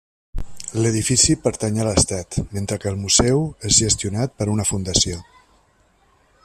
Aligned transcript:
L'edifici 0.83 1.35
pertany 1.43 1.77
a 1.83 1.85
l'estat, 1.87 2.39
mentre 2.57 2.79
que 2.85 2.89
el 2.93 2.99
museu 3.03 3.45
és 3.73 3.77
gestionat 3.83 4.35
per 4.41 4.49
una 4.55 4.69
fundació. 4.71 5.21